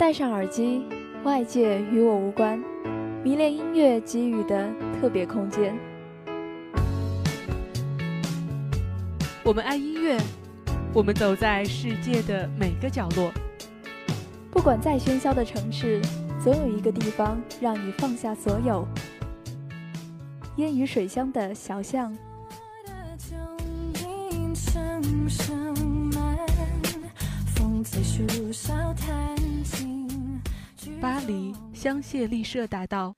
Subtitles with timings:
[0.00, 0.86] 戴上耳机，
[1.24, 2.58] 外界与我无关，
[3.22, 4.66] 迷恋音乐给予的
[4.98, 5.76] 特别空间。
[9.44, 10.18] 我们爱音乐，
[10.94, 13.30] 我们走在世界的每个角落。
[14.50, 16.00] 不管再喧嚣的城市，
[16.42, 18.88] 总有一个地方让你放下所有。
[20.56, 22.16] 烟雨水乡的小巷。
[31.00, 33.14] 巴黎香榭丽舍大道，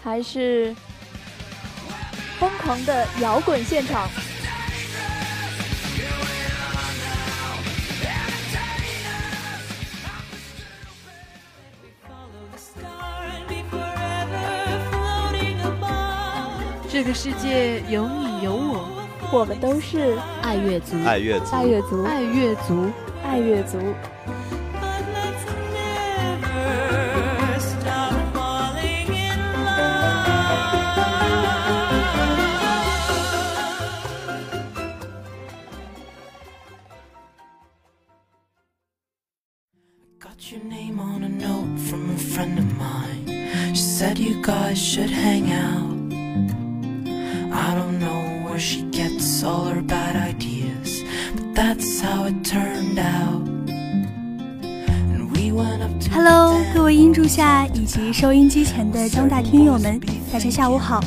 [0.00, 0.72] 还是
[2.38, 4.08] 疯狂的摇滚现场。
[16.88, 18.93] 这个世界有你有我，
[19.34, 22.88] 我们都是爱乐族，爱乐族，爱乐族，爱乐族，
[23.24, 23.78] 爱乐族。
[45.00, 45.23] Hello，
[57.14, 60.00] 柱下以及收音机前的张大听友们，
[60.32, 61.00] 大家下午好！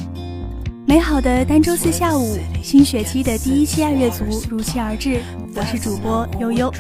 [0.85, 5.19] 美好的单周四下午，新学期的第一期爱乐族如期而至，
[5.53, 6.71] 我是主播悠悠。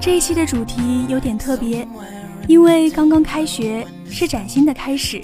[0.00, 1.86] 这一期的主题有点特别，
[2.48, 5.22] 因为刚刚开学是崭新的开始，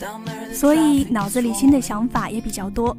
[0.52, 2.94] 所以脑子里新的想法也比较多，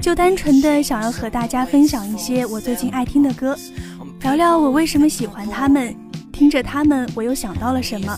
[0.00, 3.58] 就单纯的想要和大家分享一些我最近爱听的歌，
[4.22, 5.92] 聊聊我为什么喜欢他们，
[6.32, 8.16] 听着他们我又想到了什么，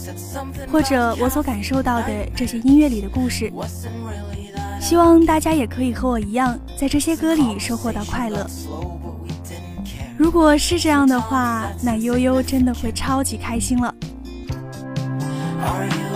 [0.71, 3.51] 或者我所感受到的这些音乐里的故事。
[4.79, 8.47] 希望大家也可以和我一样，在这些歌里收获到快乐。
[10.19, 13.95] 如果是这样的话，那悠悠真的会超级开心了。
[15.61, 16.08] Are you?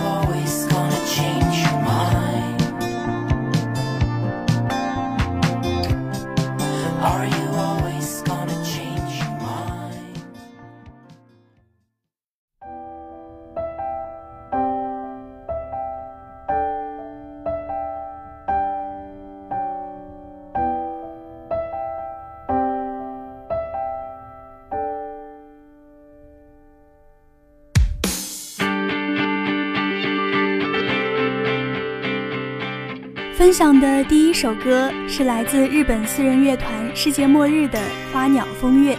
[33.43, 37.77] 分享的第一首歌是来自日本四人乐团世界末日的
[38.13, 38.95] 《花鸟风月》。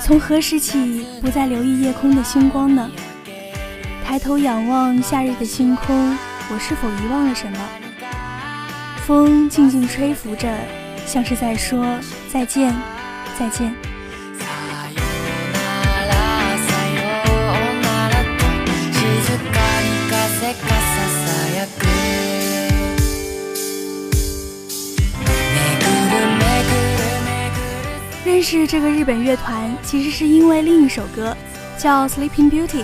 [0.00, 2.88] 从何时起不再留意夜空的星光呢？
[4.06, 6.16] 抬头仰望夏日的星空，
[6.52, 7.58] 我是否遗忘了什么？
[9.04, 10.48] 风静静吹拂着。
[11.06, 11.86] 像是在说
[12.28, 12.74] 再见，
[13.38, 13.74] 再见。
[28.26, 31.34] 认识这个日本乐团，其实是因为另一首歌，
[31.78, 32.82] 叫《Sleeping Beauty》，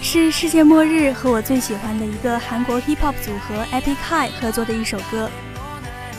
[0.00, 5.28] 是世界末日和我最喜欢的一个韩国 hip hop 组合 Epic High 合作的一首歌。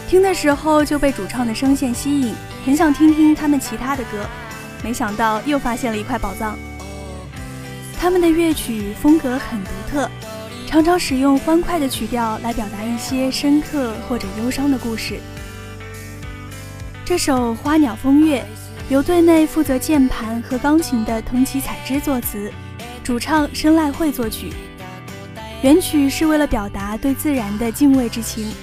[0.08, 2.34] 听的时候就被主唱的声线吸引，
[2.66, 4.26] 很想听听他们其他的歌，
[4.84, 6.58] 没想到又发现了一块宝藏。
[8.00, 10.10] 他们的乐曲风格很独特，
[10.68, 15.20] 常常使用欢快的曲调来表达一些深刻或者忧伤的故事。
[17.06, 18.42] 这首《花鸟风月》
[18.90, 22.52] 由队内负责键盘和钢琴的藤崎彩之作词，
[23.04, 24.52] 主唱申濑惠作曲。
[25.62, 28.54] 原曲是为了表达对自然的敬畏之情。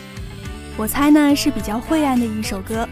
[0.81, 2.89] 我猜呢是比较晦暗的一首歌，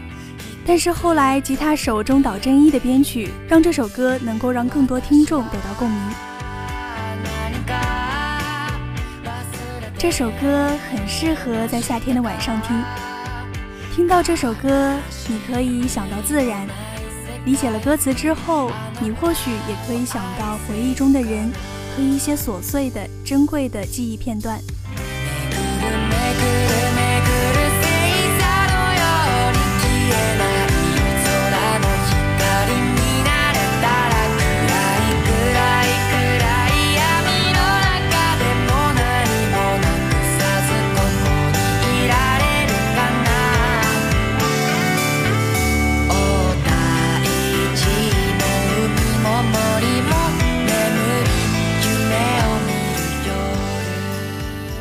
[0.63, 5.99] 但是后来吉他手中岛真一的编曲，让这首歌能够让更多听众得到共鸣。
[9.97, 12.79] 这首歌很适合在夏天的晚上听，
[13.95, 14.95] 听到这首歌，
[15.27, 16.67] 你可以想到自然，
[17.43, 18.71] 理解了歌词之后，
[19.01, 21.51] 你或许也可以想到回忆中的人
[21.97, 24.59] 和一些琐碎的、珍贵的记忆片段。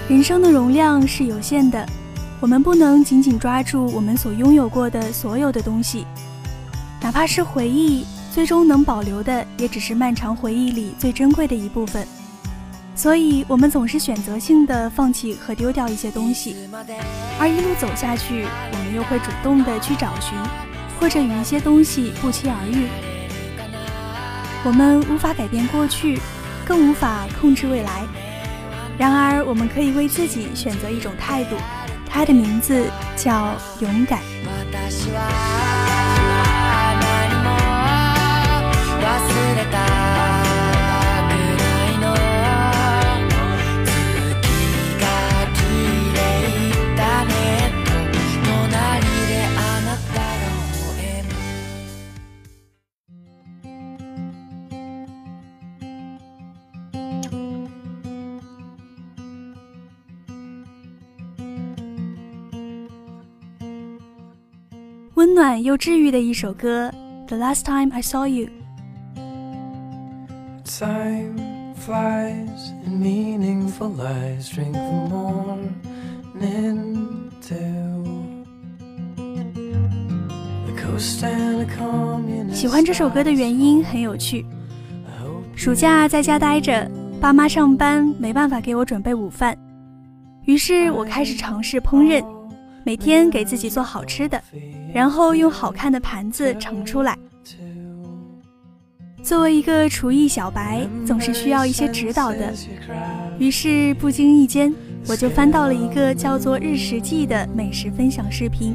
[0.09, 1.87] 人生的容量是有限的，
[2.41, 6.07] 我们不能紧紧抓住我们所拥有过的所有的东西，
[7.03, 12.09] 哪怕是回忆，最终能保留的也只是漫长回忆里最珍贵的一部分。
[12.95, 16.57] 所以，我们总是选择性的放弃和丢掉一些东西，
[17.39, 20.33] 而一路走下去，我们又会主动的去找寻，
[20.99, 22.89] 或者与一些东西不期而遇。
[24.65, 26.19] 我们无法改变过去，
[26.65, 28.07] 更无法控制未来。
[28.99, 31.57] 然而，我们可以为自己选择一种态度，
[32.05, 34.21] 它的名字叫勇敢。
[65.39, 66.93] 暖又治愈的一首歌，
[67.29, 68.49] 《The Last Time I Saw You》。
[70.65, 71.37] Time
[71.77, 75.71] flies and meaningful lies drink the morning
[77.41, 78.05] dew.
[80.67, 84.45] And a calm 喜欢这首歌的原因很有趣。
[85.55, 86.91] 暑假在家待着，
[87.21, 89.57] 爸妈上班没办法给我准备午饭，
[90.47, 92.25] 于是我开始尝试烹饪，
[92.89, 94.43] 每天给自己做好吃的。
[94.95, 97.15] 然后用好看的盘子盛出来。
[99.23, 102.51] 作为一个厨艺小白，总是需要一些指导的。
[103.39, 104.75] 于是不经意间，
[105.07, 108.75] 我就翻到了一个叫做《日食记》的美食分享视频。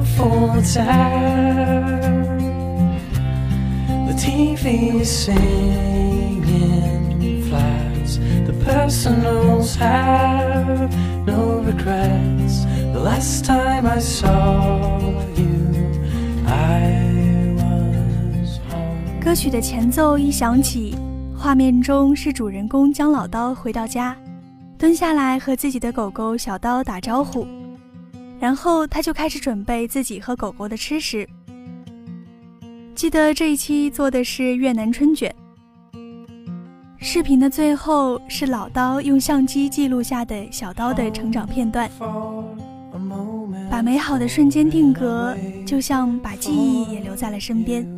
[0.00, 2.48] 负责 time.
[4.06, 6.44] The TV is singing
[7.48, 8.18] flats.
[8.46, 10.90] The personals have
[11.26, 12.64] no regrets.
[12.92, 15.00] The last time I saw
[15.36, 15.74] you,
[16.46, 19.20] I was home.
[19.20, 20.96] 歌曲的前奏一响起，
[21.36, 24.16] 画面中是主人公姜老刀回到家，
[24.78, 27.46] 蹲下来和自己的狗狗小刀打招呼。
[28.44, 31.26] 然后他就开始准备自己和狗狗的吃食。
[32.94, 35.34] 记得这一期做的是越南春卷。
[36.98, 41.90] 视频的最后是老刀用相机记录下的小刀的成长片段，
[43.70, 47.88] 把美好的瞬间定格，就像把记忆也留在了身边。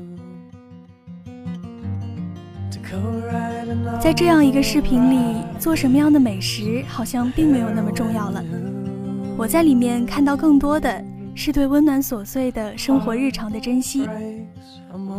[4.00, 8.44] 在这样一个视频里，做什么样的美食好像并没有那么重要了。
[9.38, 14.08] 我在里面看到更多的是对温暖琐碎的生活日常的珍惜，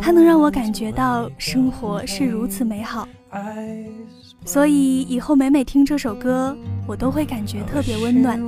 [0.02, 3.08] 它能让我感觉到生活是如此美好。
[4.44, 6.58] 所以以后每每听这首歌，
[6.88, 8.42] 我都会感觉特别温暖。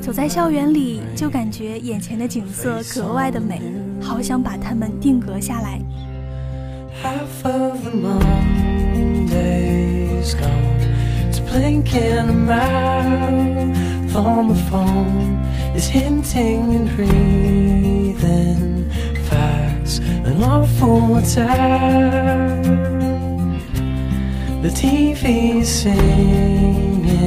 [0.00, 3.60] 走在校园里，就感觉眼前的景色格外的美，
[4.00, 5.80] 好想把它们定格下来。
[11.54, 15.40] on the phone
[15.74, 18.90] is hinting and breathing
[19.28, 22.72] facts an awful time.
[24.60, 27.24] The TV is singing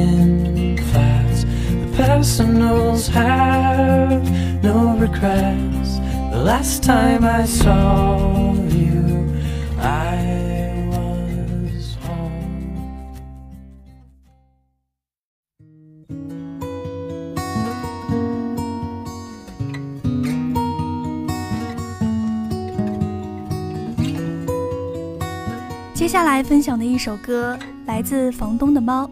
[0.89, 1.43] flats.
[1.43, 4.23] The personals have
[4.63, 5.97] no regrets.
[6.33, 8.44] The last time I saw
[26.15, 29.03] 下来分享的一首歌来自《房东的猫》，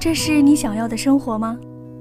[0.00, 1.54] 这是你想要的生活吗？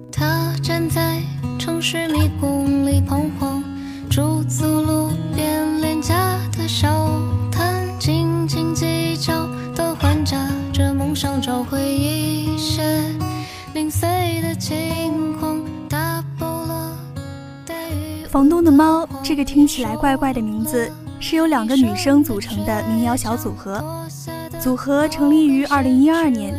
[0.10, 1.22] 他站在
[1.60, 3.62] 城市迷宫里彷徨，
[4.10, 6.88] 驻足路边廉价的小
[7.52, 9.34] 摊，斤斤计较
[9.76, 12.82] 的还价，这梦想找回一些
[13.74, 16.98] 零碎的情况，打破了。
[18.30, 20.90] 房东的猫这个听起来怪怪的名字，
[21.20, 23.84] 是由两个女生组成的民谣小组合。
[24.62, 26.54] 组合成立于二零一二年，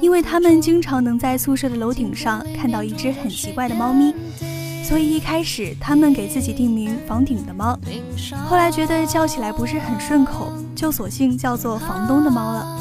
[0.00, 4.14] 因为他们经常能在宿舍的楼顶上看到一只很奇怪的猫咪，
[4.82, 7.78] 所以一开始他们给自己定名“房顶的猫”。
[8.48, 12.80] 后来觉得叫起来不是很顺口，就索性叫做“房东的猫”了。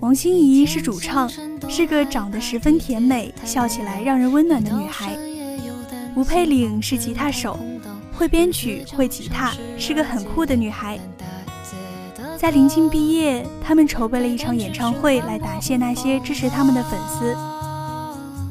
[0.00, 1.30] 王心怡是主唱，
[1.68, 5.16] 是个长得十分甜美、笑起来让人温暖的女孩。
[6.14, 7.58] 吴佩岭是吉他手，
[8.16, 10.98] 会编曲，会吉他，是个很酷的女孩。
[12.38, 17.34] 在临近毕业，他们筹备了一场演唱会来答谢那些支持他们的粉丝。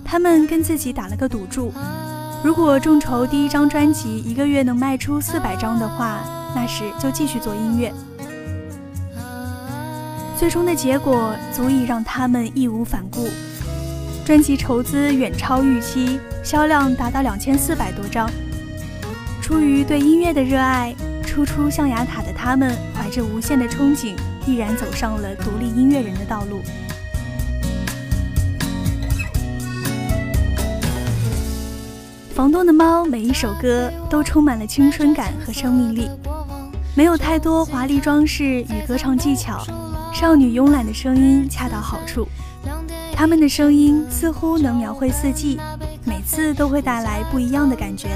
[0.04, 1.72] 他们跟自己打了个赌注：
[2.44, 6.20] 如果众筹第一张专辑一个月能卖出四百张的话，
[6.56, 7.94] 那时就继续做音乐。
[10.38, 13.30] 最终的结果足以让他们义无反顾，
[14.26, 18.30] 专辑筹资远超预期，销量达到两千四百多张。
[19.44, 24.16] 出于对音乐的热爱，初出象牙塔的他们怀着无限的憧憬，
[24.48, 26.62] 毅然走上了独立音乐人的道路。
[32.34, 36.10] 房东的猫每一首歌都充满了青春感和生命力，
[36.96, 39.62] 没有太多华丽装饰与歌唱技巧。
[40.14, 42.26] 少女慵懒的声音恰到好处，
[43.14, 45.60] 她们的声音似乎能描绘四季，
[46.06, 48.08] 每次都会带来不一样的感觉。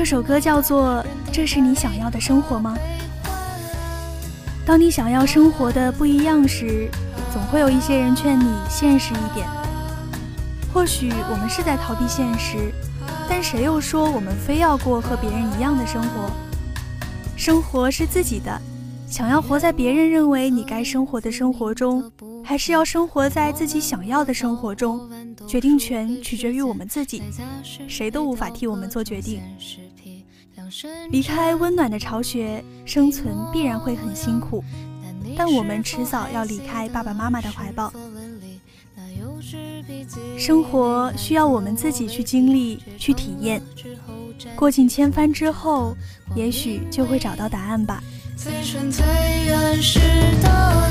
[0.00, 2.74] 这首歌叫做《这是你想要的生活吗》？
[4.64, 6.88] 当你想要生活的不一样时。
[7.30, 9.46] 总会有一些人劝你现实一点。
[10.72, 12.72] 或许我们是在逃避现实，
[13.28, 16.30] 但谁又说我们非要过和别人一样的生活？
[17.36, 18.58] 生活是自己的，
[19.06, 22.10] 想要活在别人认为你该生活的生活中，
[22.42, 25.08] 还是要生活在自己想要的生活中，
[25.46, 27.22] 决定权取决于我们自己，
[27.86, 29.42] 谁都无法替我们做决定。
[31.10, 34.62] 离开温暖的巢穴，生存必然会很辛苦。
[35.36, 37.92] 但我们迟早要离开爸爸妈妈的怀抱，
[40.36, 43.62] 生活需要我们自己去经历、去体验。
[44.56, 45.96] 过尽千帆之后，
[46.34, 48.02] 也许就会找到答案吧。
[48.36, 49.04] 最纯最
[49.46, 49.98] 原始
[50.42, 50.90] 的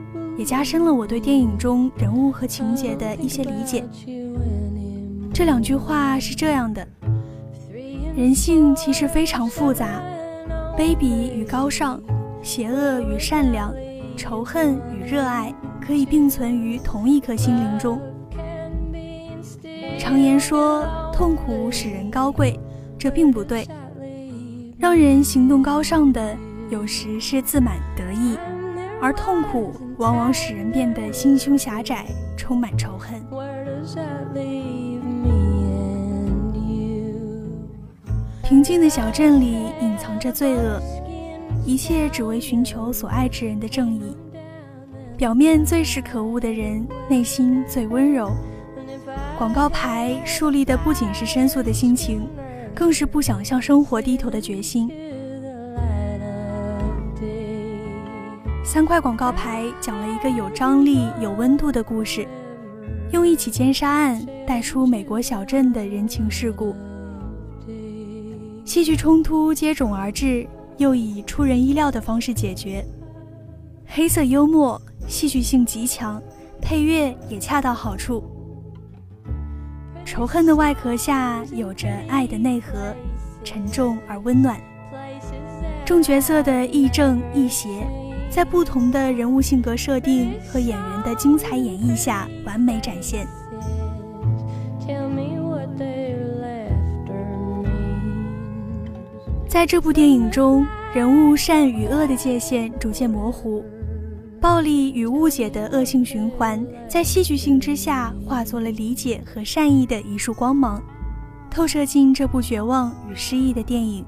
[0.37, 3.83] 也加深了我对电影中人物和情节的一些理解。
[5.33, 6.85] 这两句话是这样的：
[8.15, 10.01] 人性其实非常复杂，
[10.77, 12.01] 卑鄙与高尚，
[12.41, 13.73] 邪恶与善良，
[14.17, 17.99] 仇恨与热爱可以并存于同一颗心灵中。
[19.97, 22.59] 常言说痛苦使人高贵，
[22.97, 23.67] 这并不对。
[24.77, 26.35] 让人行动高尚的，
[26.69, 28.35] 有时是自满得意。
[29.01, 32.05] 而痛苦往往使人变得心胸狭窄，
[32.37, 33.19] 充满仇恨。
[38.43, 40.79] 平静的小镇里隐藏着罪恶，
[41.65, 44.15] 一切只为寻求所爱之人的正义。
[45.17, 48.31] 表面最是可恶的人，内心最温柔。
[49.35, 52.27] 广告牌树立的不仅是申诉的心情，
[52.75, 54.91] 更是不想向生活低头的决心。
[58.73, 62.25] 三块广告牌讲了一个有张力、有温度的故事，
[63.11, 66.73] 用一起奸杀案带出美国小镇的人情世故。
[68.63, 70.47] 戏剧冲突接踵而至，
[70.77, 72.81] 又以出人意料的方式解决。
[73.85, 76.23] 黑色幽默，戏剧性极强，
[76.61, 78.23] 配乐也恰到好处。
[80.05, 82.95] 仇恨的外壳下有着爱的内核，
[83.43, 84.57] 沉重而温暖。
[85.83, 87.85] 众角色的亦正亦邪，
[88.31, 93.27] 在不同的人物性格设定和演员的精彩演绎下，完美展现。
[99.49, 103.63] 在这部电影中，人物善与恶的界限逐渐模糊，
[104.39, 110.81] 暴力与误解的恶性循环在戏剧性之下化作了理解和善意的一束光芒，
[111.49, 114.05] 透射进这部绝望与失意的电影。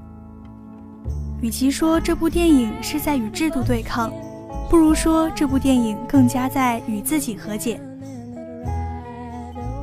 [1.44, 4.10] 与其说这部电影是在与制度对抗，
[4.70, 7.78] 不如说这部电影更加在与自己和解。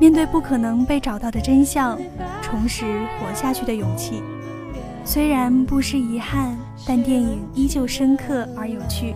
[0.00, 1.96] 面对不可能被找到的真相，
[2.42, 4.20] 重拾活下去的勇气。
[5.04, 9.14] 虽然不失遗憾，但电影依旧深刻而有趣。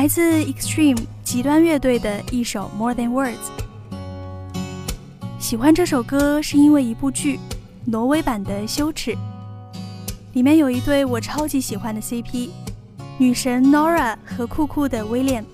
[0.00, 3.36] 来自 Extreme 极端乐队的一首 More Than Words。
[5.38, 7.38] 喜欢这首歌是因为一部剧，
[7.84, 9.10] 挪威版的《羞耻》，
[10.32, 12.48] 里面有一对我超级喜欢的 CP，
[13.18, 15.44] 女神 Nora 和酷酷的 William。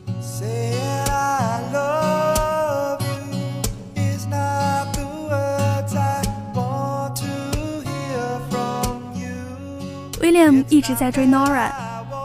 [10.20, 11.72] William 一直在追 Nora，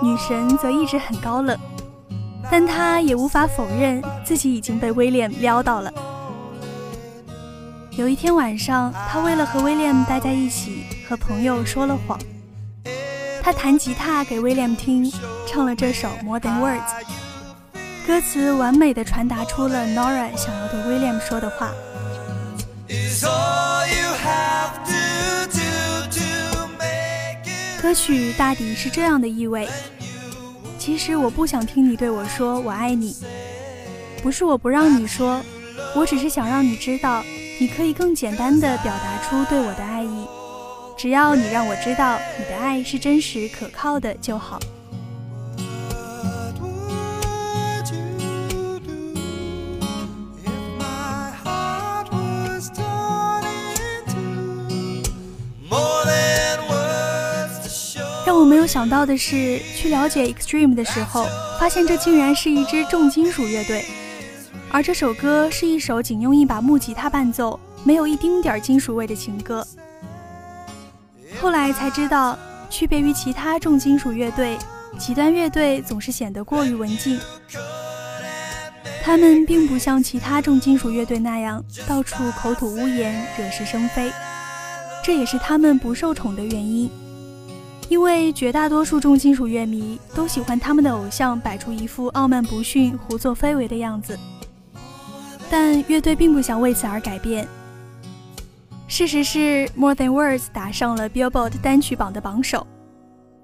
[0.03, 1.57] 女神则一直很高冷。
[2.51, 5.89] 但他也无法否认自己已经被威廉撩到了。
[7.91, 12.19] 有一天晚上，他为了和威廉待在一起，和朋友说了谎。
[13.41, 15.09] 他弹吉他给威廉听，
[15.47, 16.79] 唱了这首《More Than Words》，
[18.05, 21.71] 歌词完美的传达出了 Nora 想要对威廉说的话。
[27.81, 29.69] 歌曲大抵是这样的意味。
[30.81, 33.15] 其实我不想听你对我说我爱你，
[34.23, 35.39] 不是我不让你说，
[35.95, 37.23] 我只是想让你知道，
[37.59, 40.25] 你可以更简单的表达出对我的爱意，
[40.97, 44.59] 只要你让我知道你的爱是真实可靠的就好。
[58.41, 61.27] 我没有想到的是，去了解 Extreme 的时候，
[61.59, 63.85] 发现这竟然是一支重金属乐队，
[64.71, 69.65] 而这首歌是一首仅用一把木吉他伴奏、没有一丁点儿金属味的情歌。
[71.39, 72.35] 后来才知道，
[72.67, 74.57] 区别于其他重金属乐队，
[74.97, 77.19] 极端乐队总是显得过于文静，
[79.03, 84.11] 他们并不像其他重金属乐队那样到处口吐污言、惹是生非，
[85.03, 86.89] 这也是他们不受宠的原因。
[87.91, 94.17] 因为绝大多数重金属乐迷都喜欢他们的偶像摆出一副傲慢不逊、胡作非为的样子，
[95.49, 97.45] 但乐队并不想为此而改变。
[98.87, 99.39] 事实是，
[99.75, 102.65] 《More Than Words》打上了 Billboard 单曲榜的榜首，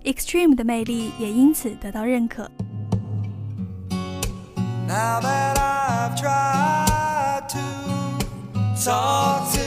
[0.10, 2.50] 《Extreme》的魅力也因此得到认可。
[4.88, 7.60] Now that I've tried to
[8.82, 9.67] talk to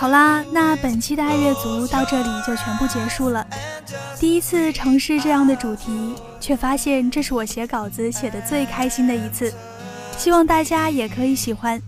[0.00, 3.46] 好啦，那本期的爱乐族到这里就全部结束了。
[4.18, 9.52] 第一次尝试这样的主题，却发现这是我写稿子写的最开心的一次。
[10.16, 11.78] 希望大家也可以喜欢。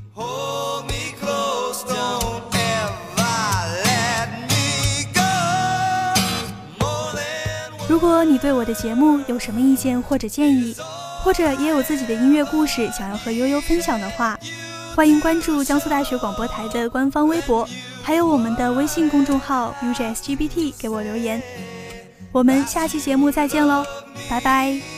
[7.89, 10.77] 如果你对我的节目有什么意见或者建议，
[11.25, 14.39] 或者也有自己的音乐故事想要和悠悠分享的话，
[14.95, 17.67] 欢迎关注江苏大学广播台的官方微博。
[18.03, 21.43] 还有我们的微信公众号 UJSGBT，给我留言。
[22.33, 23.85] 我们下期节目再见喽，
[24.29, 24.92] 拜拜。